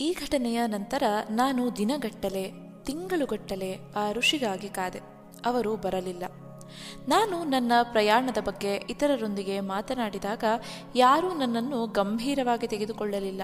[0.00, 2.52] ಈ ಘಟನೆಯ ನಂತರ ನಾನು ದಿನಗಟ್ಟಲೆ,
[2.84, 5.00] ತಿಂಗಳುಗಟ್ಟಲೆ ಆ ಋಷಿಗಾಗಿ ಕಾದೆ.
[5.46, 6.22] ಅವರು ಬರಲಿಲ್ಲ.
[7.08, 10.44] ನಾನು ನನ್ನ ಪ್ರಯಾಣದ ಬಗ್ಗೆ ಇತರರೊಂದಿಗೆ ಮಾತನಾಡಿದಾಗ
[10.96, 13.42] ಯಾರೂ ನನ್ನನ್ನು ಗಂಭೀರವಾಗಿ ತೆಗೆದುಕೊಳ್ಳಲಿಲ್ಲ.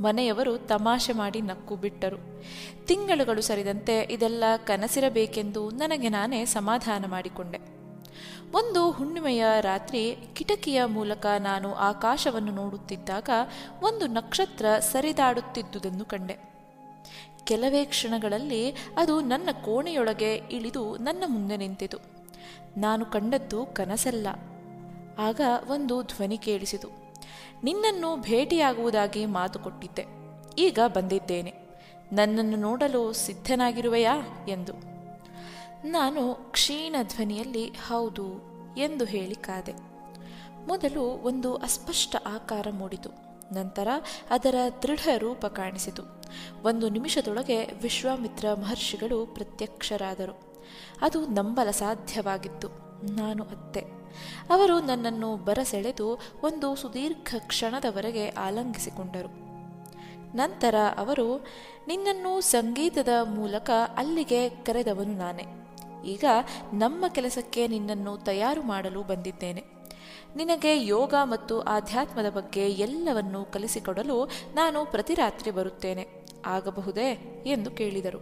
[0.00, 2.44] ಮನೆಯವರು ತಮಾಷೆ ಮಾಡಿ ನಕ್ಕು ಬಿಟ್ಟರು.
[2.86, 7.71] ತಿಂಗಳುಗಳು ಸರಿದಂತೆ ಇದೆಲ್ಲ ಕನಸಿರಬೇಕೆಂದು ನನಗೆ ನಾನೇ ಸಮಾಧಾನ ಮಾಡಿಕೊಂಡೆ.
[8.52, 13.28] ಒಂದು ಹುಣ್ಣಿಮೆಯ ರಾತ್ರಿ ಕಿಟಕಿಯ ಮೂಲಕ ನಾನು ಆಕಾಶವನ್ನು ನೋಡುತ್ತಿದ್ದಾಗ
[13.82, 16.36] ಒಂದು ನಕ್ಷತ್ರ ಸರಿದಾಡುತ್ತಿದ್ದುದನ್ನು ಕಂಡೆ.
[17.44, 21.98] ಕೆಲವೇ ಕ್ಷಣಗಳಲ್ಲಿ ಅದು ನನ್ನ ಕೋಣೆಯೊಳಗೆ ಇಳಿದು ನನ್ನ ಮುಂದೆ ನಿಂತಿತು.
[22.76, 24.26] ನಾನು ಕಂಡದ್ದು ಕನಸಲ್ಲ.
[25.18, 26.88] ಆಗ ಒಂದು ಧ್ವನಿ ಕೇಳಿಸಿತು.
[27.64, 30.04] ನಿನ್ನನ್ನು ಭೇಟಿಯಾಗುವುದಾಗಿ ಮಾತು ಕೊಟ್ಟಿದ್ದೆ.
[30.58, 31.54] ಈಗ ಬಂದಿದ್ದೇನೆ.
[32.12, 34.46] ನನ್ನನ್ನು ನೋಡಲು ಸಿದ್ಧನಾಗಿರುವೆಯಾ?
[34.48, 34.91] ಎಂದು.
[35.84, 39.72] ನಾನು ಕ್ಷೀಣ ಧ್ವನಿಯಲ್ಲಿ ಹೌದು ಎಂದು ಹೇಳಿ ಕಾದೆ.
[40.66, 43.10] ಮೊದಲು ಒಂದು ಅಸ್ಪಷ್ಟ ಆಕಾರ ಮೂಡಿತು.
[43.54, 43.88] ನಂತರ
[44.30, 46.02] ಅದರ ದೃಢ ರೂಪ ಕಾಣಿಸಿತು.
[46.62, 50.64] ಒಂದು ನಿಮಿಷದೊಳಗೆ ವಿಶ್ವಾಮಿತ್ರ ಮಹರ್ಷಿಗಳು ಪ್ರತ್ಯಕ್ಷರಾದರು.
[51.00, 52.68] ಅದು ನಂಬಲ ಸಾಧ್ಯವಾಗಿತ್ತು.
[53.12, 53.80] ನಾನು ಅತ್ತೆ.
[54.50, 59.28] ಅವರು ನನ್ನನ್ನು ಬರಸೆಳೆದು ಒಂದು ಸುದೀರ್ಘ ಕ್ಷಣದವರೆಗೆ ಆಲಂಗಿಸಿಕೊಂಡರು.
[60.36, 61.46] ನಂತರ ಅವರು,
[61.86, 65.61] ನಿನ್ನನ್ನು ಸಂಗೀತದ ಮೂಲಕ ಅಲ್ಲಿಗೆ ಕರೆದವನು ನಾನೇ.
[66.04, 66.24] ಈಗ
[66.72, 69.64] ನಮ್ಮ ಕೆಲಸಕ್ಕೆ ನಿನ್ನನ್ನು ತಯಾರು ಮಾಡಲು ಬಂದಿದ್ದೇನೆ.
[70.36, 76.08] ನಿನಗೆ ಯೋಗ ಮತ್ತು ಆಧ್ಯಾತ್ಮದ ಬಗ್ಗೆ ಎಲ್ಲವನ್ನೂ ಕಲಿಸಿಕೊಡಲು ನಾನು ಪ್ರತಿ ರಾತ್ರಿ ಬರುತ್ತೇನೆ.
[76.46, 78.18] ಆಗಬಹುದೇ ಎಂದು ಕೇಳಿದರು.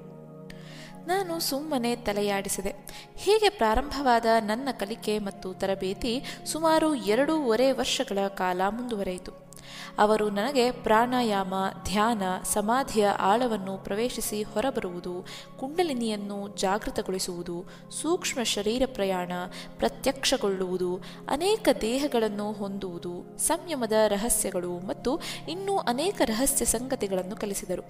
[1.07, 2.75] ನಾನು ಸುಮ್ಮನೆ ತಲೆಯಾಡಿಸಿದೆ.
[3.17, 9.50] ಹೀಗೆ ಪ್ರಾರಂಭವಾದ ನನ್ನ ಕಲಿಕೆ ಮತ್ತು ತರಬೇತಿ ಸುಮಾರು ಎರಡೂವರೆ ವರ್ಷಗಳ ಕಾಲ ಮುಂದುವರೆಯಿತು.
[9.99, 11.55] ಅವರು ನನಗೆ ಪ್ರಾಣಾಯಾಮ,
[11.85, 15.27] ಧ್ಯಾನ, ಸಮಾಧಿಯ ಆಳವನ್ನು ಪ್ರವೇಶಿಸಿ ಹೊರಬರುವುದು,
[15.61, 17.65] ಕುಂಡಲಿನಿಯನ್ನು ಜಾಗೃತಗೊಳಿಸುವುದು,
[18.03, 19.33] ಸೂಕ್ಷ್ಮ ಶರೀರ ಪ್ರಯಾಣ
[19.79, 27.83] ಪ್ರತ್ಯಕ್ಷಗೊಳ್ಳುವುದು, ಅನೇಕ ದೇಹಗಳನ್ನು ಹೊಂದುವುದು, ಸಂಯಮದ ರಹಸ್ಯಗಳು ಮತ್ತು ಇನ್ನೂ ಅನೇಕ ರಹಸ್ಯ ಸಂಗತಿಗಳನ್ನು ಕಲಿಸಿದರು.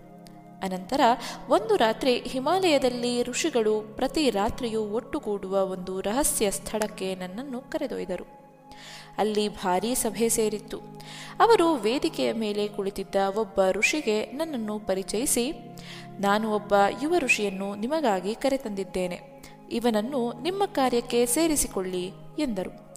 [0.63, 1.01] ಅನಂತರ
[1.49, 8.40] ಒಂದು ರಾತ್ರಿ ಹಿಮಾಲಯದಲ್ಲಿ ಋಷಿಗಳು ಪ್ರತಿ ರಾತ್ರಿಯೂ ಒಟ್ಟುಗೂಡುವ ಒಂದು ರಹಸ್ಯ ಸ್ಥಳಕ್ಕೆ ನನ್ನನ್ನು ಕರೆದೊಯ್ದರು.
[9.21, 10.79] ಅಲ್ಲಿ ಭಾರೀ ಸಭೆ ಸೇರಿತ್ತು.
[11.41, 15.53] ಅವರು ವೇದಿಕೆಯ ಮೇಲೆ ಕುಳಿತಿದ್ದ ಒಬ್ಬ ಋಷಿಗೆ ನನ್ನನ್ನು ಪರಿಚಯಿಸಿ,
[16.21, 19.21] ನಾನು ಒಬ್ಬ ಯುವ ಋಷಿಯನ್ನು ನಿಮಗಾಗಿ ಕರೆತಂದಿದ್ದೇನೆ.
[19.73, 22.95] ಇವನನ್ನು ನಿಮ್ಮ ಕಾರ್ಯಕ್ಕೆ ಸೇರಿಸಿಕೊಳ್ಳಿ ಎಂದರು.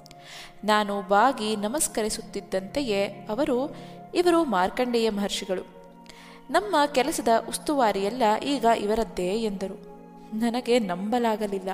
[0.64, 3.76] ನಾನು ಬಾಗಿ ನಮಸ್ಕರಿಸುತ್ತಿದ್ದಂತೆಯೇ ಅವರು,
[4.16, 5.62] ಇವರು ಮಾರ್ಕಂಡೇಯ ಮಹರ್ಷಿಗಳು.
[6.50, 9.94] ನಮ್ಮ ಕೆಲಸದ ಉಸ್ತುವಾರಿಯೆಲ್ಲ ಈಗ ಇವರದ್ದೇ ಎಂದರು.
[10.38, 11.70] ನನಗೆ ನಂಬಲಾಗಲಿಲ್ಲ.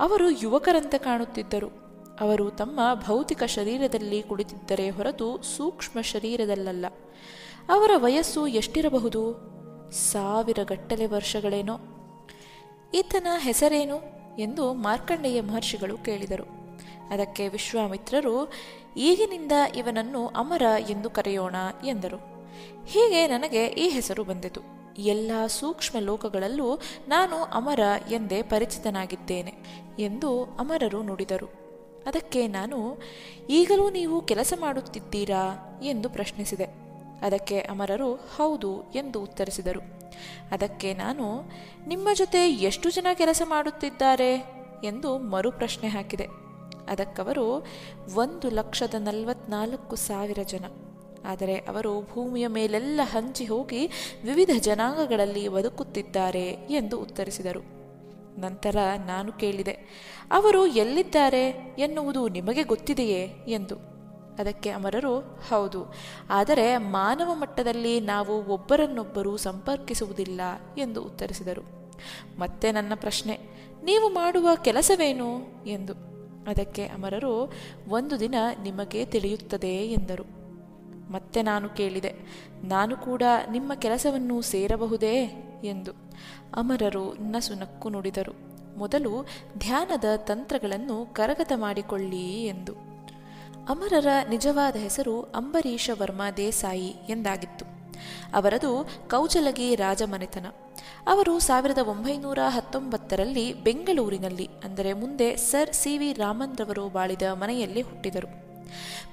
[0.00, 1.83] ಅವರು ಯುವಕರಂತೆ ಕಾಣುತ್ತಿದ್ದರು.
[2.20, 6.86] ಅವರು ತಮ್ಮ ಭೌತಿಕ ಶರೀರದಲ್ಲಿ ಕುಳಿತಿದ್ದರೆ ಹೊರತು ಸೂಕ್ಷ್ಮ ಶರೀರದಲ್ಲಲ್ಲ.
[7.68, 9.54] ಅವರ ವಯಸ್ಸು ಎಷ್ಟಿರಬಹುದು?
[9.90, 11.78] ಸಾವಿರ ಗಟ್ಟಲೆ ವರ್ಷಗಳೇನೋ.
[12.94, 14.00] ಈತನ ಹೆಸರೇನು
[14.38, 16.44] ಎಂದು ಮಾರ್ಕಂಡೇಯ ಮಹರ್ಷಿಗಳು ಕೇಳಿದರು.
[17.10, 18.52] ಅದಕ್ಕೆ ವಿಶ್ವಾಮಿತ್ರರು,
[18.96, 21.54] ಈಗಿನಿಂದ ಇವನನ್ನು ಅಮರ ಎಂದು ಕರೆಯೋಣ
[21.86, 22.16] ಎಂದರು.
[22.86, 24.60] ಹೀಗೆ ನನಗೆ ಈ ಹೆಸರು ಬಂದಿತು.
[24.98, 27.80] ಎಲ್ಲ ಸೂಕ್ಷ್ಮ ಲೋಕಗಳಲ್ಲೂ ನಾನು ಅಮರ
[28.10, 29.54] ಎಂದೇ ಪರಿಚಿತನಾಗಿದ್ದೇನೆ
[29.98, 31.63] ಎಂದು ಅಮರರು ನುಡಿದರು.
[32.06, 32.98] ಅದಕ್ಕೆ ನಾನು,
[33.50, 36.64] ಈಗಲೂ ನೀವು ಕೆಲಸ ಮಾಡುತ್ತಿದ್ದೀರಾ ಎಂದು ಪ್ರಶ್ನಿಸಿದೆ.
[37.22, 39.80] ಅದಕ್ಕೆ ಅಮರರು, ಹೌದು ಎಂದು ಉತ್ತರಿಸಿದರು.
[40.50, 41.50] ಅದಕ್ಕೆ ನಾನು,
[41.86, 44.34] ನಿಮ್ಮ ಜೊತೆ ಎಷ್ಟು ಜನ ಕೆಲಸ ಮಾಡುತ್ತಿದ್ದಾರೆ
[44.84, 46.26] ಎಂದು ಮರು ಪ್ರಶ್ನೆ ಹಾಕಿದೆ.
[46.88, 47.66] ಅದಕ್ಕವರು
[48.14, 50.64] ಒಂದು ಲಕ್ಷದ ನಲವತ್ನಾಲ್ಕು ಸಾವಿರ ಜನ.
[51.26, 53.86] ಆದರೆ ಅವರು ಭೂಮಿಯ ಮೇಲೆಲ್ಲ ಹಂಚಿ ಹೋಗಿ
[54.24, 57.83] ವಿವಿಧ ಜನಾಂಗಗಳಲ್ಲಿ ಬದುಕುತ್ತಿದ್ದಾರೆ ಎಂದು ಉತ್ತರಿಸಿದರು.
[58.38, 59.72] ನಂತರ ನಾನು ಕೇಳಿದೆ,
[60.32, 63.22] ಅವರು ಎಲ್ಲಿದ್ದಾರೆ ಎನ್ನುವುದು ನಿಮಗೆ ಗೊತ್ತಿದೆಯೇ?
[63.48, 63.76] ಎಂದು.
[64.38, 65.94] ಅದಕ್ಕೆ ಅಮರರು, ಹೌದು,
[66.30, 70.40] ಆದರೆ ಮಾನವ ಮಟ್ಟದಲ್ಲಿ ನಾವು ಒಬ್ಬರನ್ನೊಬ್ಬರು ಸಂಪರ್ಕಿಸುವುದಿಲ್ಲ,
[70.78, 71.94] ಎಂದು ಉತ್ತರಿಸಿದರು.
[72.38, 73.38] ಮತ್ತೆ ನನ್ನ ಪ್ರಶ್ನೆ,
[73.84, 75.42] ನೀವು ಮಾಡುವ ಕೆಲಸವೇನು?
[75.66, 75.92] ಎಂದು.
[76.50, 77.52] ಅದಕ್ಕೆ ಅಮರರು,
[77.88, 80.43] ಒಂದು ದಿನ ನಿಮಗೆ ತಿಳಿಯುತ್ತದೆ, ಎಂದರು.
[81.14, 82.12] ಮತ್ತೆ ನಾನು ಕೇಳಿದೆ,
[82.64, 85.16] ನಾನು ಕೂಡ ನಿಮ್ಮ ಕೆಲಸವನ್ನು ಸೇರಬಹುದೇ
[85.64, 85.92] ಎಂದು.
[86.56, 88.34] ಅಮರರು ನಸು ನಕ್ಕು ನುಡಿದರು.
[88.76, 89.12] ಮೊದಲು
[89.58, 92.74] ಧ್ಯಾನದ ತಂತ್ರಗಳನ್ನು ಕರಗತ ಮಾಡಿಕೊಳ್ಳಿ ಎಂದು.
[93.68, 97.64] ಅಮರರ ನಿಜವಾದ ಹೆಸರು ಅಂಬರೀಷ ವರ್ಮ ದೇಸಾಯಿ ಎಂದಾಗಿತ್ತು.
[98.34, 98.70] ಅವರದು
[99.10, 100.46] ಕೌಚಲಗಿ ರಾಜಮನೆತನ.
[101.06, 108.28] ಅವರು ಸಾವಿರದ ಒಂಬೈನೂರ ಹತ್ತೊಂಬತ್ತರಲ್ಲಿ ಬೆಂಗಳೂರಿನಲ್ಲಿ, ಅಂದರೆ ಮುಂದೆ ಸರ್ ಸಿ ವಿ ರಾಮನ್ ರವರು ಬಾಳಿದ ಮನೆಯಲ್ಲಿ ಹುಟ್ಟಿದರು.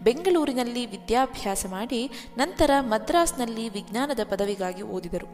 [0.04, 5.28] ಬೆಂಗಳೂರಿನಲ್ಲಿ ವಿದ್ಯಾಭ್ಯಾಸ ಮಾಡಿ ನಂತರ ಮದ್ರಾಸ್ನಲ್ಲಿ ವಿಜ್ಞಾನದ ಪದವಿಗಾಗಿ ಓದಿದರು.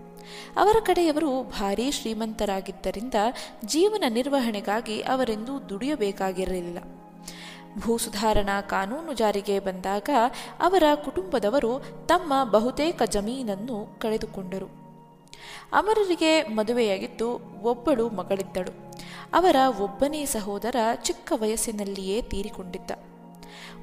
[0.57, 3.13] ಅವರ ಕಡೆಯವರು ಭಾರೀ ಶ್ರೀಮಂತರಾಗಿದ್ದರಿಂದ
[3.65, 6.77] ಜೀವನ ನಿರ್ವಹಣೆಗಾಗಿ ಅವರೆಂದು ದುಡಿಯಬೇಕಾಗಿರಲಿಲ್ಲ.
[7.79, 10.09] ಭೂ ಸುಧಾರಣಾ ಕಾನೂನು ಜಾರಿಗೆ ಬಂದಾಗ
[10.59, 14.65] ಅವರ ಕುಟುಂಬದವರು ತಮ್ಮ ಬಹುತೇಕ ಜಮೀನನ್ನು ಕಳೆದುಕೊಂಡರು.
[15.73, 18.95] ಅಮರರಿಗೆ ಮದುವೆಯಾಗಿದ್ದು ಒಬ್ಬಳು ಮಗಳಿದ್ದಳು.
[19.33, 22.91] ಅವರ ಒಬ್ಬನೇ ಸಹೋದರ ಚಿಕ್ಕ ವಯಸ್ಸಿನಲ್ಲಿಯೇ ತೀರಿಕೊಂಡಿದ್ದ.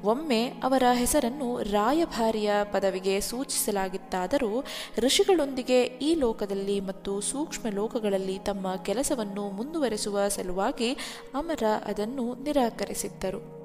[0.03, 4.63] ಒಮ್ಮೆ ಅವರ ಹೆಸರನ್ನು ರಾಯಭಾರಿಯ ಪದವಿಗೆ ಸೂಚಿಸಲಾಗಿತ್ತಾದರೂ
[4.97, 10.93] ಋಷಿಗಳೊಂದಿಗೆ ಈ ಲೋಕದಲ್ಲಿ ಮತ್ತು ಸೂಕ್ಷ್ಮ ಲೋಕಗಳಲ್ಲಿ ತಮ್ಮ ಕೆಲಸವನ್ನು ಮುಂದುವರೆಸುವ ಸಲುವಾಗಿ
[11.33, 13.64] ಅಮರ ಅದನ್ನು ನಿರಾಕರಿಸಿದ್ದರು.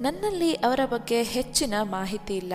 [0.00, 2.52] ನನ್ನಲ್ಲಿ ಅವರ ಬಗ್ಗೆ ಹೆಚ್ಚಿನ ಮಾಹಿತಿ ಇಲ್ಲ.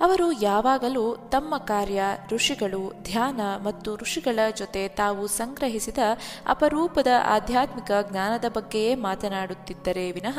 [0.00, 5.98] ಅವರು ಯಾವಾಗಲೂ ತಮ್ಮ ಕಾರ್ಯ, ಋಷಿಗಳು, ಧ್ಯಾನ ಮತ್ತು ಋಷಿಗಳ ಜೊತೆ ತಾವು ಸಂಗ್ರಹಿಸಿದ
[6.46, 10.38] ಅಪರೂಪದ ಆಧ್ಯಾತ್ಮಿಕ ಜ್ಞಾನದ ಬಗ್ಗೆಯೇ ಮಾತನಾಡುತ್ತಿದ್ದರೆ ವಿನಃ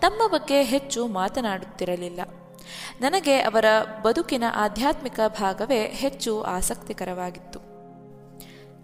[0.00, 2.20] ತಮ್ಮ ಬಗ್ಗೆ ಹೆಚ್ಚು ಮಾತನಾಡುತ್ತಿರಲಿಲ್ಲ.
[3.00, 3.64] ನನಗೆ ಅವರ
[4.02, 7.58] ಬದುಕಿನ ಆಧ್ಯಾತ್ಮಿಕ ಭಾಗವೇ ಹೆಚ್ಚು ಆಸಕ್ತಿಕರವಾಗಿತ್ತು.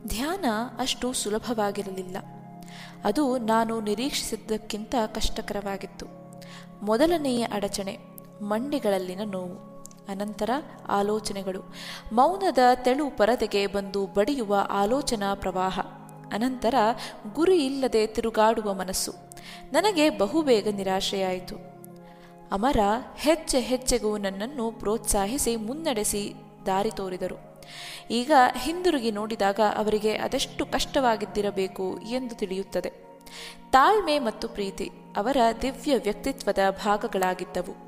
[0.08, 0.44] ಧ್ಯಾನ
[0.78, 2.16] ಅಷ್ಟು ಸುಲಭವಾಗಿರಲಿಲ್ಲ.
[3.04, 6.25] ಅದು ನಾನು ನಿರೀಕ್ಷಿಸಿದ್ದಕ್ಕಿಂತ ಕಷ್ಟಕರವಾಗಿತ್ತು.
[6.82, 7.98] ಮೊದಲನೆಯ ಅಡಚಣೆ,
[8.42, 9.76] ಮಂಡಿಗಳಲ್ಲಿನ ನೋವು.
[10.08, 10.50] ಅನಂತರ
[10.88, 11.60] ಆಲೋಚನೆಗಳು.
[12.12, 15.80] ಮೌನದ ತೆಳು ಪರದೆಗೆ ಬಂದು ಬಡಿಯುವ ಆಲೋಚನಾ ಪ್ರವಾಹ.
[16.32, 16.74] ಅನಂತರ
[17.34, 19.12] ಗುರಿ ಇಲ್ಲದೆ ತಿರುಗಾಡುವ ಮನಸ್ಸು.
[19.72, 21.56] ನನಗೆ ಬಹುಬೇಗ ನಿರಾಶೆಯಾಯಿತು.
[22.52, 22.76] ಅಮರ
[23.16, 26.34] ಹೆಜ್ಜೆ ಹೆಜ್ಜೆಗೂ ನನ್ನನ್ನು ಪ್ರೋತ್ಸಾಹಿಸಿ ಮುನ್ನಡೆಸಿ
[26.66, 27.62] ದಾರಿ ತೋರಿದರು.
[28.10, 28.32] ಈಗ
[28.62, 33.05] ಹಿಂದಿರುಗಿ ನೋಡಿದಾಗ ಅವರಿಗೆ ಅದೆಷ್ಟು ಕಷ್ಟವಾಗಿದ್ದಿರಬೇಕು ಎಂದು ತಿಳಿಯುತ್ತದೆ.
[33.70, 37.86] ತಾಳ್ಮೆ ಮತ್ತು ಪ್ರೀತಿ ಅವರ ದಿವ್ಯ ವ್ಯಕ್ತಿತ್ವದ ಭಾಗಗಳಾಗಿದ್ದವು.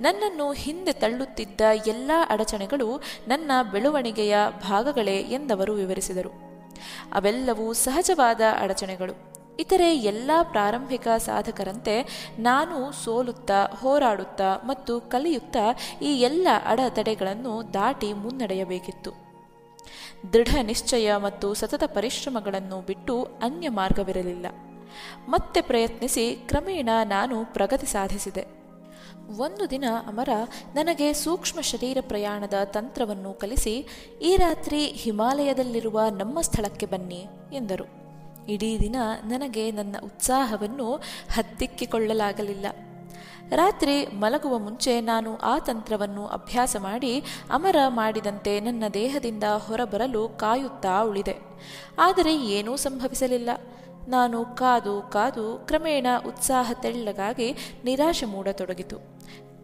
[0.00, 6.30] ನನ್ನನ್ನು ಹಿಂದೆ ತಳ್ಳುತ್ತಿದ್ದ ಎಲ್ಲ ಅಡಚಣೆಗಳು ನನ್ನ ಬೆಳವಣಿಗೆಯ ಭಾಗಗಳೇ ಎಂದವರು ವಿವರಿಸಿದರು.
[7.12, 9.30] ಅವೆಲ್ಲವೂ ಸಹಜವಾದ ಅಡಚಣೆಗಳು.
[9.60, 19.10] ಇತರೆ ಎಲ್ಲ ಪ್ರಾರಂಭಿಕ ಸಾಧಕರಂತೆ ನಾನು ಸೋಲುತ್ತಾ, ಹೋರಾಡುತ್ತಾ ಮತ್ತು ಕಲಿಯುತ್ತಾ ಈ ಎಲ್ಲ ಅಡೆತಡೆಗಳನ್ನು ದಾಟಿ ಮುನ್ನಡೆಯಬೇಕಿತ್ತು.
[20.32, 24.46] ದೃಢ ನಿಶ್ಚಯ ಮತ್ತು ಸತತ ಪರಿಶ್ರಮಗಳನ್ನು ಬಿಟ್ಟು ಅನ್ಯ ಮಾರ್ಗವಿರಲಿಲ್ಲ.
[25.28, 28.60] ಮತ್ತೆ ಪ್ರಯತ್ನಿಸಿ ಕ್ರಮೇಣ ನಾನು ಪ್ರಗತಿ ಸಾಧಿಸಿದೆ.
[29.38, 30.28] ಒಂದು ದಿನ ಅಮರ
[30.74, 33.86] ನನಗೆ ಸೂಕ್ಷ್ಮ ಶರೀರ ಪ್ರಯಾಣದ ತಂತ್ರವನ್ನು ಕಲಿಸಿ,
[34.22, 38.00] ಈ ರಾತ್ರಿ ಹಿಮಾಲಯದಲ್ಲಿರುವ ನಮ್ಮ ಸ್ಥಳಕ್ಕೆ ಬನ್ನಿ ಎಂದರು.
[38.48, 40.94] ಇಡೀ ದಿನ ನನಗೆ ನನ್ನ ಉತ್ಸಾಹವನ್ನು
[41.32, 42.66] ಹತ್ತಿಕ್ಕಿಕೊಳ್ಳಲಾಗಲಿಲ್ಲ.
[43.56, 51.36] ರಾತ್ರಿ ಮಲಗುವ ಮುಂಚೆ ನಾನು ಆ ತಂತ್ರವನ್ನು ಅಭ್ಯಾಸ ಮಾಡಿ ಅಮರ ಮಾಡಿದಂತೆ ನನ್ನ ದೇಹದಿಂದ ಹೊರಬರಲು ಕಾಯುತ್ತಾ ಉಳಿದೆ.
[51.98, 53.50] ಆದರೆ ಏನೂ ಸಂಭವಿಸಲಿಲ್ಲ.
[54.08, 58.96] ನಾನು ಕಾದು ಕಾದು ಕ್ರಮೇಣ ಉತ್ಸಾಹ ತೆಳ್ಳಗಾಗಿ ನಿರಾಶೆ ಮೂಡತೊಡಗಿತು.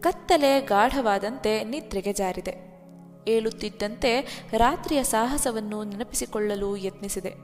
[0.01, 2.67] ಕತ್ತಲೆ ಗಾಢವಾದಂತೆ ನಿದ್ರೆಗೆ ಜಾರಿದೆ.
[3.27, 4.21] ಏಳುತ್ತಿದ್ದಂತೆ
[4.57, 7.35] ರಾತ್ರಿಯ ಸಾಹಸವನ್ನು ನೆನಪಿಸಿಕೊಳ್ಳಲು ಯತ್ನಿಸಿದೆ.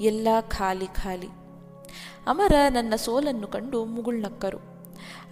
[0.00, 1.28] ಎಲ್ಲ ಖಾಲಿ ಖಾಲಿ.
[2.26, 4.58] ಅಮರ ನನ್ನ ಸೋಲನ್ನು ಕಂಡು ಮುಗುಳ್ನಕ್ಕರು.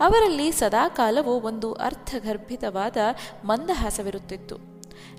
[0.00, 2.96] ಅವರಲ್ಲಿ ಸದಾಕಾಲವೂ ಒಂದು ಅರ್ಥಗರ್ಭಿತವಾದ
[3.44, 4.56] ಮಂದಹಾಸವಿರುತ್ತಿತ್ತು.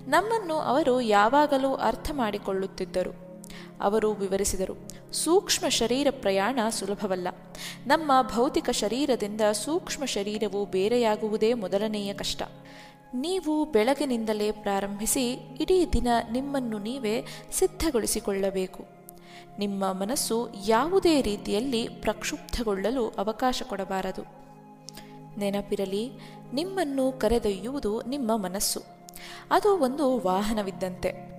[0.07, 3.26] ನಮ್ಮನ್ನು ಅವರು ಯಾವಾಗಲೂ ಅರ್ಥ ಮಾಡಿಕೊಳ್ಳುತ್ತಿದ್ದರು.
[3.81, 4.87] ಅವರು ವಿವರಿಸಿದರು.
[5.13, 7.27] ಸೂಕ್ಷ್ಮ ಶರೀರ ಪ್ರಯಾಣ ಸುಲಭವಲ್ಲ.
[7.87, 12.43] ನಮ್ಮ ಭೌತಿಕ ಶರೀರದಿಂದ ಸೂಕ್ಷ್ಮ ಶರೀರವು ಬೇರೆಯಾಗುವುದೇ ಮೊದಲನೆಯ ಕಷ್ಟ.
[13.13, 18.85] ನೀವು ಬೆಳಗಿನಿಂದಲೇ ಪ್ರಾರಂಭಿಸಿ ಇಡೀ ದಿನ ನಿಮ್ಮನ್ನು ನೀವೇ ಸಿದ್ಧಗೊಳಿಸಿಕೊಳ್ಳಬೇಕು.
[19.59, 24.21] ನಿಮ್ಮ ಮನಸ್ಸು ಯಾವುದೇ ರೀತಿಯಲ್ಲಿ ಪ್ರಕ್ಷುಬ್ಧಗೊಳ್ಳಲು ಅವಕಾಶ ಕೊಡಬಾರದು.
[25.39, 26.11] ನೆನಪಿರಲಿ,
[26.53, 28.81] ನಿಮ್ಮನ್ನು ಕರೆದೊಯ್ಯುವುದು ನಿಮ್ಮ ಮನಸ್ಸು.
[29.51, 31.36] ಅದು ಒಂದು ವಾಹನವಿದ್ದಂತೆ.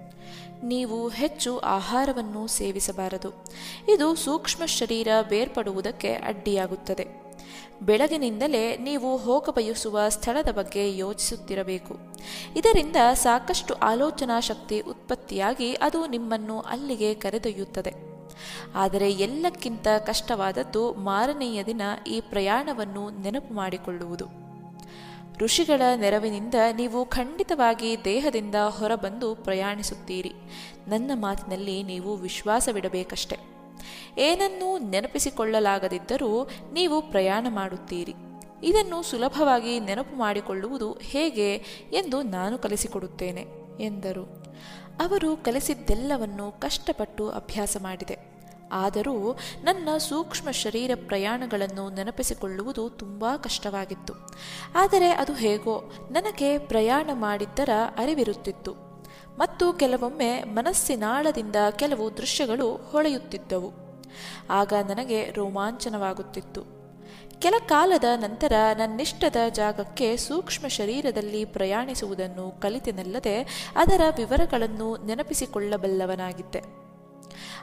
[0.64, 3.44] ನೀವು ಹೆಚ್ಚು ಆಹಾರವನ್ನು ಸೇವಿಸಬಾರದು.
[3.94, 7.28] ಇದು ಸೂಕ್ಷ್ಮ ಶರೀರ ಬೇರ್ಪಡುವುದಕ್ಕೆ ಅಡ್ಡಿಯಾಗುತ್ತದೆ.
[7.82, 11.96] ಬೆಳಗಿನಿಂದಲೇ ನೀವು ಹೋಗಬಯಸುವ ಸ್ಥಳದ ಬಗ್ಗೆ ಯೋಚಿಸುತ್ತಿರಬೇಕು.
[12.56, 17.94] ಇದರಿಂದ ಸಾಕಷ್ಟು ಆಲೋಚನಾ ಶಕ್ತಿ ಉತ್ಪತ್ತಿಯಾಗಿ ಅದು ನಿಮ್ಮನ್ನು ಅಲ್ಲಿಗೆ ಕರೆದೊಯ್ಯುತ್ತದೆ.
[18.75, 24.48] ಆದರೆ ಎಲ್ಲಕ್ಕಿಂತ ಕಷ್ಟವಾದದ್ದು ಮಾರನೆಯ ದಿನ ಈ ಪ್ರಯಾಣವನ್ನು ನೆನಪು ಮಾಡಿಕೊಳ್ಳುವುದು.
[25.38, 30.32] ಋಷಿಗಳ ನೆರವಿನಿಂದ ನೀವು ಖಂಡಿತವಾಗಿ ದೇಹದಿಂದ ಹೊರಬಂದು ಪ್ರಯಾಣಿಸುತ್ತೀರಿ.
[30.88, 33.37] ನನ್ನ ಮಾತಿನಲ್ಲಿ ನೀವು ವಿಶ್ವಾಸವಿಡಬೇಕಷ್ಟೆ.
[34.18, 38.14] ಏನನ್ನೂ ನೆನಪಿಸಿಕೊಳ್ಳಲಾಗದಿದ್ದರೂ ನೀವು ಪ್ರಯಾಣ ಮಾಡುತ್ತೀರಿ.
[38.62, 41.54] ಇದನ್ನು ಸುಲಭವಾಗಿ ನೆನಪು ಮಾಡಿಕೊಳ್ಳುವುದು ಹೇಗೆ
[41.92, 43.47] ಎಂದು ನಾನು ಕಲಿಸಿಕೊಡುತ್ತೇನೆ,
[43.80, 44.25] ಎಂದರು.
[45.00, 48.27] ಅವರು ಕಲಿಸಿದ್ದೆಲ್ಲವನ್ನು ಕಷ್ಟಪಟ್ಟು ಅಭ್ಯಾಸ ಮಾಡಿದೆ.
[48.72, 54.14] ಆದರೂ ನನ್ನ ಸೂಕ್ಷ್ಮ ಶರೀರ ಪ್ರಯಾಣಗಳನ್ನು ನೆನಪಿಸಿಕೊಳ್ಳುವುದು ತುಂಬ ಕಷ್ಟವಾಗಿತ್ತು.
[54.75, 58.88] ಆದರೆ ಅದು ಹೇಗೋ ನನಗೆ ಪ್ರಯಾಣ ಮಾಡಿದ್ದರ ಅರಿವಿರುತ್ತಿತ್ತು.
[59.38, 63.72] ಮತ್ತು ಕೆಲವೊಮ್ಮೆ ಮನಸ್ಸಿನಾಳದಿಂದ ಕೆಲವು ದೃಶ್ಯಗಳು ಹೊಳೆಯುತ್ತಿದ್ದವು.
[64.50, 66.78] ಆಗ ನನಗೆ ರೋಮಾಂಚನವಾಗುತ್ತಿತ್ತು.
[67.38, 76.88] ಕೆಲ ಕಾಲದ ನಂತರ ನನ್ನಿಷ್ಟದ ಜಾಗಕ್ಕೆ ಸೂಕ್ಷ್ಮ ಶರೀರದಲ್ಲಿ ಪ್ರಯಾಣಿಸುವುದನ್ನು ಕಲಿತೆನಲ್ಲದೆ ಅದರ ವಿವರಗಳನ್ನು ನೆನಪಿಸಿಕೊಳ್ಳಬಲ್ಲವನಾಗಿದ್ದೆ.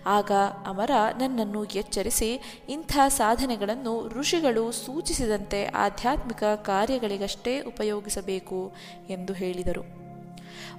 [0.05, 0.31] ಆಗ
[0.65, 8.73] ಅಮರ ನನ್ನನ್ನು ಎಚ್ಚರಿಸಿ ಇಂಥ ಸಾಧನೆಗಳನ್ನು ಋಷಿಗಳು ಸೂಚಿಸಿದಂತೆ ಆಧ್ಯಾತ್ಮಿಕ ಕಾರ್ಯಗಳಿಗಷ್ಟೇ ಉಪಯೋಗಿಸಬೇಕು
[9.09, 10.05] ಎಂದು ಹೇಳಿದರು.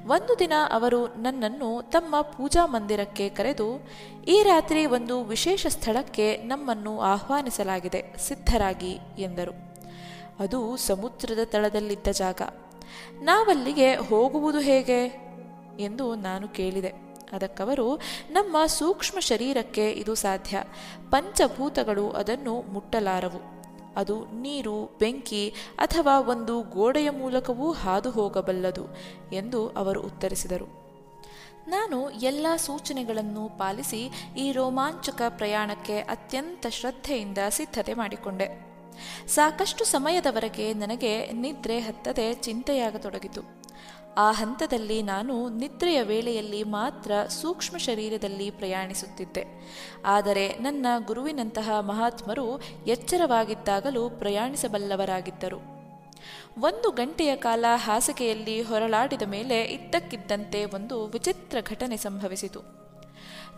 [0.07, 3.89] ಒಂದು ದಿನ ಅವರು ನನ್ನನ್ನು ತಮ್ಮ ಪೂಜಾ ಮಂದಿರಕ್ಕೆ ಕರೆದು,
[4.29, 9.53] ಈ ರಾತ್ರಿ ಒಂದು ವಿಶೇಷ ಸ್ಥಳಕ್ಕೆ ನಮ್ಮನ್ನು ಆಹ್ವಾನಿಸಲಾಗಿದೆ, ಸಿದ್ಧರಾಗಿ ಎಂದರು.
[10.39, 12.43] ಅದು ಸಮುದ್ರದ ತಳದಲ್ಲಿದ್ದ ಜಾಗ.
[13.13, 15.27] ನಾವಲ್ಲಿಗೆ ಹೋಗುವುದು ಹೇಗೆ?
[15.79, 17.06] ಎಂದು ನಾನು ಕೇಳಿದೆ.
[17.33, 20.63] ಅದಕ್ಕವರು, ನಮ್ಮ ಸೂಕ್ಷ್ಮ ಶರೀರಕ್ಕೆ ಇದು ಸಾಧ್ಯ.
[21.11, 23.57] ಪಂಚಭೂತಗಳು ಅದನ್ನು ಮುಟ್ಟಲಾರವು.
[23.97, 28.87] ಅದು ನೀರು, ಬೆಂಕಿ ಅಥವಾ ಒಂದು ಗೋಡೆಯ ಮೂಲಕವೂ ಹಾದು ಹೋಗಬಲ್ಲದು
[29.33, 30.87] ಎಂದು ಅವರು ಉತ್ತರಿಸಿದರು.
[31.69, 38.67] ನಾನು ಎಲ್ಲ ಸೂಚನೆಗಳನ್ನು ಪಾಲಿಸಿ ಈ ರೋಮಾಂಚಕ ಪ್ರಯಾಣಕ್ಕೆ ಅತ್ಯಂತ ಶ್ರದ್ಧೆಯಿಂದ ಸಿದ್ಧತೆ ಮಾಡಿಕೊಂಡೆ.
[39.27, 43.41] ಸಾಕಷ್ಟು ಸಮಯದವರೆಗೆ ನನಗೆ ನಿದ್ರೆ ಹತ್ತದೆ ಚಿಂತೆಯಾಗತೊಡಗಿತು.
[44.19, 49.45] ಆ ಹಂತದಲ್ಲಿ ನಾನು ನಿದ್ರೆಯ ವೇಳೆಯಲ್ಲಿ ಮಾತ್ರ ಸೂಕ್ಷ್ಮ ಶರೀರದಲ್ಲಿ ಪ್ರಯಾಣಿಸುತ್ತಿದ್ದೆ.
[50.05, 55.77] ಆದರೆ ನನ್ನ ಗುರುವಿನಂತಹ ಮಹಾತ್ಮರು ಎಚ್ಚರವಾಗಿದ್ದಾಗಲೂ ಪ್ರಯಾಣಿಸಬಲ್ಲವರಾಗಿದ್ದರು.
[56.61, 62.61] ಒಂದು ಗಂಟೆಯ ಕಾಲ ಹಾಸಿಗೆಯಲ್ಲಿ ಹೊರಳಾಡಿದ ಮೇಲೆ ಇದ್ದಕ್ಕಿದ್ದಂತೆ ಒಂದು ವಿಚಿತ್ರ ಘಟನೆ ಸಂಭವಿಸಿತು.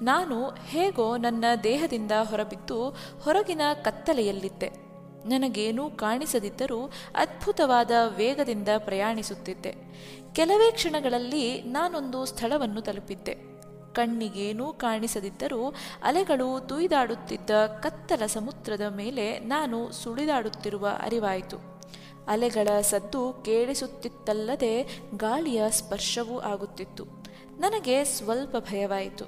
[0.03, 2.91] ನಾನು ಹೇಗೋ ನನ್ನ ದೇಹದಿಂದ ಹೊರಬಿದ್ದು
[3.23, 4.88] ಹೊರಗಿನ ಕತ್ತಲೆಯಲ್ಲಿದ್ದೆ.
[5.29, 6.87] ನನಗೇನೂ ಕಾಣಿಸದಿದ್ದರೂ
[7.17, 9.75] ಅದ್ಭುತವಾದ ವೇಗದಿಂದ ಪ್ರಯಾಣಿಸುತ್ತಿದ್ದೆ.
[10.32, 13.49] ಕೆಲವೇ ಕ್ಷಣಗಳಲ್ಲಿ ನಾನೊಂದು ಸ್ಥಳವನ್ನು ತಲುಪಿದ್ದೆ.
[13.92, 21.56] ಕಣ್ಣಿಗೇನೂ ಕಾಣಿಸದಿದ್ದರೂ ಅಲೆಗಳು ತುಯ್ದಾಡುತ್ತಿದ್ದ ಕತ್ತಲ ಸಮುದ್ರದ ಮೇಲೆ ನಾನು ಸುಳಿದಾಡುತ್ತಿರುವ ಅರಿವಾಯಿತು.
[22.28, 27.04] ಅಲೆಗಳ ಸದ್ದು ಕೇಳಿಸುತ್ತಿತ್ತಲ್ಲದೆ ಗಾಳಿಯ ಸ್ಪರ್ಶವೂ ಆಗುತ್ತಿತ್ತು.
[27.58, 29.25] ನನಗೆ ಸ್ವಲ್ಪ ಭಯವಾಯಿತು.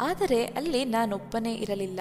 [0.00, 2.00] ಆದರೆ ಅಲ್ಲಿ ನಾನೊಬ್ಬನೇ ಇರಲಿಲ್ಲ.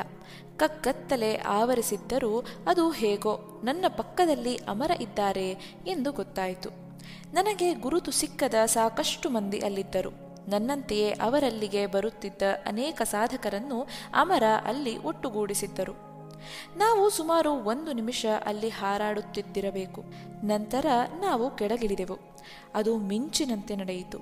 [0.58, 5.52] ಕಕ್ಕತ್ತಲೆ ಆವರಿಸಿದ್ದರೂ ಅದು ಹೇಗೋ ನನ್ನ ಪಕ್ಕದಲ್ಲಿ ಅಮರ ಇದ್ದಾರೆ
[5.88, 6.85] ಎಂದು ಗೊತ್ತಾಯಿತು.
[7.36, 10.10] ನನಗೆ ಗುರುತು ಸಿಕ್ಕದ ಸಾಕಷ್ಟು ಮಂದಿ ಅಲ್ಲಿದ್ದರು.
[10.50, 15.94] ನನ್ನಂತೆಯೇ ಅವರಲ್ಲಿಗೆ ಬರುತ್ತಿದ್ದ ಅನೇಕ ಸಾಧಕರನ್ನು ಅಮರ ಅಲ್ಲಿ ಒಟ್ಟುಗೂಡಿಸಿದ್ದರು.
[16.78, 20.04] ನಾವು ಸುಮಾರು ಒಂದು ನಿಮಿಷ ಅಲ್ಲಿ ಹಾರಾಡುತ್ತಿದ್ದಿರಬೇಕು.
[20.44, 20.86] ನಂತರ
[21.20, 22.18] ನಾವು ಕೆಳಗಿಳಿದೆವು.
[22.76, 24.20] ಅದು ಮಿಂಚಿನಂತೆ ನಡೆಯಿತು.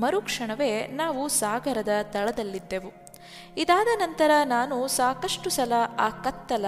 [0.00, 2.92] ಮರುಕ್ಷಣವೇ ನಾವು ಸಾಗರದ ತಳದಲ್ಲಿದ್ದೆವು.
[3.56, 6.64] ಇದಾದ ನಂತರ ನಾನು ಸಾಕಷ್ಟು ಸಲ ಆ ಕತ್ತಲ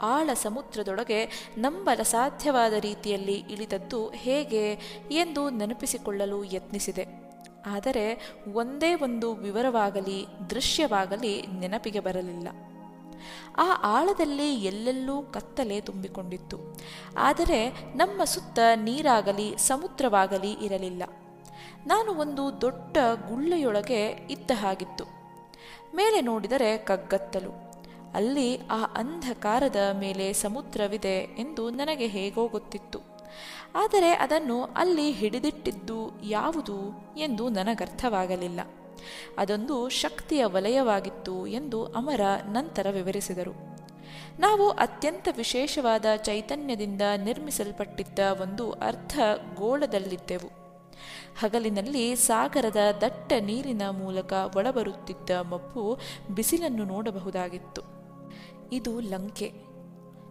[0.00, 4.72] ಆಳ ಸಮುದ್ರದೊಳಗೆ ನಂಬಲ ಸಾಧ್ಯವಾದ ರೀತಿಯಲ್ಲಿ ಇಳಿದದ್ದು ಹೇಗೆ
[5.10, 7.26] ಎಂದು ನೆನಪಿಸಿಕೊಳ್ಳಲು ಯತ್ನಿಸಿದೆ.
[7.66, 12.48] ಆದರೆ ಒಂದೇ ಒಂದು ವಿವರವಾಗಲಿ, ದೃಶ್ಯವಾಗಲಿ ನೆನಪಿಗೆ ಬರಲಿಲ್ಲ.
[13.56, 16.58] ಆ ಆಳದಲ್ಲಿ ಎಲ್ಲೆಲ್ಲೂ ಕತ್ತಲೆ ತುಂಬಿಕೊಂಡಿತ್ತು.
[17.16, 21.02] ಆದರೆ ನಮ್ಮ ಸುತ್ತ ನೀರಾಗಲಿ, ಸಮುದ್ರವಾಗಲಿ ಇರಲಿಲ್ಲ.
[21.86, 22.96] ನಾನು ಒಂದು ದೊಡ್ಡ
[23.28, 25.04] ಗುಳ್ಳೆಯೊಳಗೆ ಇದ್ದ ಹಾಗಿತ್ತು.
[25.96, 27.65] ಮೇಲೆ ನೋಡಿದರೆ ಕಗ್ಗತ್ತಲು.
[28.16, 33.16] ಅಲ್ಲಿ ಆ ಅಂಧಕಾರದ ಮೇಲೆ ಸಮುದ್ರವಿದೆ ಎಂದು ನನಗೆ ಹೇಗೋ ಗೊತ್ತಿತ್ತು
[33.74, 36.76] ಆದರೆ ಅದನ್ನು ಅಲ್ಲಿ ಹಿಡಿದಿಟ್ಟಿದ್ದು ಯಾವುದು
[37.18, 38.60] ಎಂದು ನನಗರ್ಥವಾಗಲಿಲ್ಲ.
[39.38, 42.20] ಅದೊಂದು ಶಕ್ತಿಯ ವಲಯವಾಗಿತ್ತು ಎಂದು ಅಮರ
[42.50, 43.52] ನಂತರ ವಿವರಿಸಿದರು.
[44.40, 49.18] ನಾವು ಅತ್ಯಂತ ವಿಶೇಷವಾದ ಚೈತನ್ಯದಿಂದ ನಿರ್ಮಿಸಲ್ಪಟ್ಟಿದ್ದ ಒಂದು ಅರ್ಧ
[49.54, 50.50] ಗೋಳದಲ್ಲಿದ್ದೆವು.
[51.40, 55.98] ಹಗಲಿನಲ್ಲಿ ಸಾಗರದ ದಟ್ಟ ನೀರಿನ ಮೂಲಕ ಒಳಬರುತ್ತಿದ್ದ ಮಬ್ಬು
[56.34, 57.95] ಬಿಸಿಲನ್ನು ನೋಡಬಹುದಾಗಿತ್ತು.
[58.72, 59.52] ಇದು ಲಂಕೆ.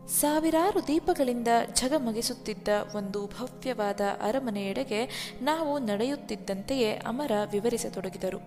[0.08, 8.40] ಸಾವಿರಾರು ದೀಪಗಳಿಂದ ಝಗಮಗಿಸುತ್ತಿದ್ದ ಒಂದು ಭವ್ಯವಾದ ಅರಮನೆಯೆಡೆಗೆ ನಾವು ನಡೆಯುತ್ತಿದ್ದಂತೆಯೇ ಅಮರ ವಿವರಿಸತೊಡಗಿದರು.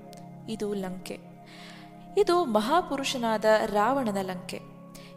[0.50, 1.18] ಇದು ಲಂಕೆ.
[2.18, 4.60] ಇದು ಮಹಾಪುರುಷನಾದ ರಾವಣನ ಲಂಕೆ.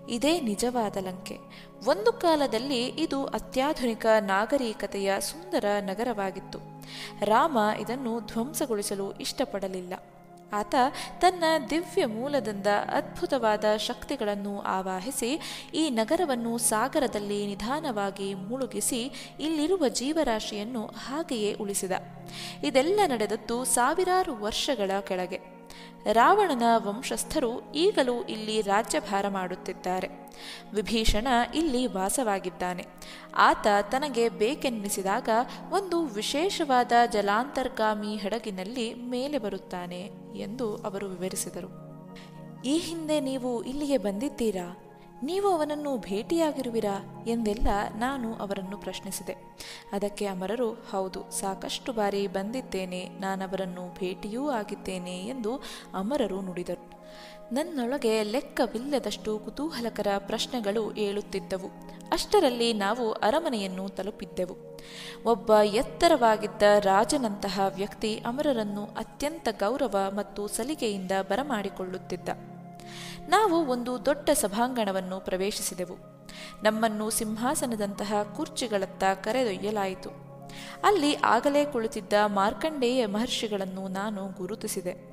[0.10, 1.38] ಇದೇ ನಿಜವಾದ ಲಂಕೆ.
[1.88, 6.60] ಒಂದು ಕಾಲದಲ್ಲಿ ಇದು ಅತ್ಯಾಧುನಿಕ ನಾಗರಿಕತೆಯ ಸುಂದರ ನಗರವಾಗಿತ್ತು.
[7.26, 9.94] ರಾಮ ಇದನ್ನು ಧ್ವಂಸಗೊಳಿಸಲು ಇಷ್ಟಪಡಲಿಲ್ಲ.
[10.54, 10.76] ಆತ
[11.20, 15.40] ತನ್ನ ದಿವ್ಯ ಮೂಲದಿಂದ ಅದ್ಭುತವಾದ ಶಕ್ತಿಗಳನ್ನು ಆವಾಹಿಸಿ
[15.74, 21.92] ಈ ನಗರವನ್ನು ಸಾಗರದಲ್ಲಿ ನಿಧಾನವಾಗಿ ಮುಳುಗಿಸಿ ಇಲ್ಲಿರುವ ಜೀವರಾಶಿಯನ್ನು ಹಾಗೆಯೇ ಉಳಿಸಿದ.
[22.64, 25.61] ಇದೆಲ್ಲ ನಡೆದದ್ದು ಸಾವಿರಾರು ವರ್ಷಗಳ ಕೆಳಗೆ.
[26.14, 30.08] ರಾವಣನ ವಂಶಸ್ಥರು ಈಗಲೂ ಇಲ್ಲಿ ರಾಜ್ಯಭಾರ ಮಾಡುತ್ತಿದ್ದಾರೆ.
[30.74, 32.86] ವಿಭೀಷಣ ಇಲ್ಲಿ ವಾಸವಾಗಿದ್ದಾನೆ.
[33.36, 35.30] ಆತ ತನಗೆ ಬೇಕೆನ್ನಿಸಿದಾಗ
[35.70, 41.92] ಒಂದು ವಿಶೇಷವಾದ ಜಲಾಂತರ್ಗಾಮಿ ಹಡಗಿನಲ್ಲಿ ಮೇಲೆ ಬರುತ್ತಾನೆ ಎಂದು ಅವರು ವಿವರಿಸಿದರು.
[42.66, 44.91] ಈ ಹಿಂದೆ ನೀವು ಇಲ್ಲಿಗೆ ಬಂದಿದ್ದೀರಾ?
[45.24, 49.36] ನೀವು ಅವನನ್ನು ಭೇಟಿಯಾಗಿರುವಿರಾ ಎಂದೆಲ್ಲ ನಾನು ಅವರನ್ನು ಪ್ರಶ್ನಿಸಿದೆ.
[49.92, 55.62] ಅದಕ್ಕೆ ಅಮರರು, ಹೌದು, ಸಾಕಷ್ಟು ಬಾರಿ ಬಂದಿದ್ದೇನೆ, ನಾನವರನ್ನು ಭೇಟಿಯೂ ಆಗಿದ್ದೇನೆ ಎಂದು
[55.94, 57.02] ಅಮರರು ನುಡಿದರು.
[57.54, 61.68] ನನ್ನೊಳಗೆ ಲೆಕ್ಕವಿಲ್ಲದಷ್ಟು ಕುತೂಹಲಕರ ಪ್ರಶ್ನೆಗಳು ಏಳುತ್ತಿದ್ದವು.
[62.12, 64.80] ಅಷ್ಟರಲ್ಲಿ ನಾವು ಅರಮನೆಯನ್ನು ತಲುಪಿದ್ದೆವು.
[65.26, 72.51] ಒಬ್ಬ ಎತ್ತರವಾಗಿದ್ದ ರಾಜನಂತಹ ವ್ಯಕ್ತಿ ಅಮರರನ್ನು ಅತ್ಯಂತ ಗೌರವ ಮತ್ತು ಸಲಿಗೆಯಿಂದ ಬರಮಾಡಿಕೊಳ್ಳುತ್ತಿದ್ದ.
[73.30, 75.96] ನಾವು ಒಂದು ದೊಡ್ಡ ಸಭಾಂಗಣವನ್ನು ಪ್ರವೇಶಿಸಿದೆವು.
[76.64, 80.10] ನಮ್ಮನ್ನು ಸಿಂಹಾಸನದಂತಹ ಕುರ್ಚಿಗಳತ್ತ ಕರೆದೊಯ್ಯಲಾಯಿತು.
[80.84, 85.12] ಅಲ್ಲಿ ಆಗಲೇ ಕುಳಿತಿದ್ದ ಮಾರ್ಕಂಡೇಯ ಮಹರ್ಷಿಗಳನ್ನು ನಾನು ಗುರುತಿಸಿದೆ.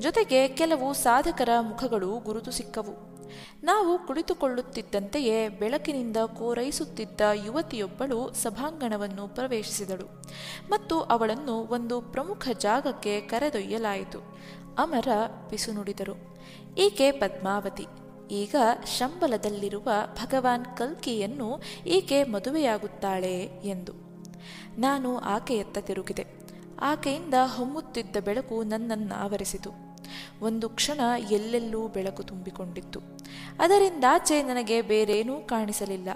[0.00, 3.16] ಜೊತೆಗೆ ಕೆಲವು ಸಾಧಕರ ಮುಖಗಳು ಗುರುತು ಸಿಕ್ಕವು.
[3.62, 10.22] ನಾವು ಕುಳಿತುಕೊಳ್ಳುತ್ತಿದ್ದಂತೆಯೇ ಬೆಳಕಿನಿಂದ ಕೋರೈಸುತ್ತಿದ್ದ ಯುವತಿಯೊಬ್ಬಳು ಸಭಾಂಗಣವನ್ನು ಪ್ರವೇಶಿಸಿದಳು
[10.68, 14.18] ಮತ್ತು ಅವಳನ್ನು ಒಂದು ಪ್ರಮುಖ ಜಾಗಕ್ಕೆ ಕರೆದೊಯ್ಯಲಾಯಿತು.
[14.78, 15.08] ಅಮರ
[15.50, 16.38] ಬಿಸು ನುಡಿದರು.
[16.78, 17.86] ಈಕೆ ಪದ್ಮಾವತಿ.
[18.30, 18.54] ಈಗ
[18.98, 19.88] ಶಂಬಲದಲ್ಲಿರುವ
[20.22, 23.92] ಭಗವಾನ್ ಕಲ್ಕಿಯನ್ನು ಈಕೆ ಮದುವೆಯಾಗುತ್ತಾಳೆ ಎಂದು.
[24.78, 26.26] ನಾನು ಆಕೆಯತ್ತ ತಿರುಗಿದೆ.
[26.80, 29.70] ಆಕೆಯಿಂದ ಹೊಮ್ಮುತ್ತಿದ್ದ ಬೆಳಕು ನನ್ನನ್ನು ಆವರಿಸಿತು.
[30.40, 33.00] ಒಂದು ಕ್ಷಣ ಎಲ್ಲೆಲ್ಲೂ ಬೆಳಕು ತುಂಬಿಕೊಂಡಿತ್ತು.
[33.58, 36.08] ಅದರಿಂದಾಚೆ ನನಗೆ ಬೇರೇನೂ ಕಾಣಿಸಲಿಲ್ಲ.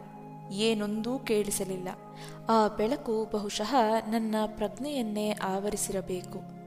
[0.53, 1.89] ಏನೊಂದೂ ಕೇಳಿಸಲಿಲ್ಲ.
[2.49, 3.75] ಆ ಬೆಳಕು ಬಹುಶಃ
[4.11, 6.60] ನನ್ನ ಪ್ರಜ್ಞೆಯನ್ನೇ ಆವರಿಸಿರಬೇಕು.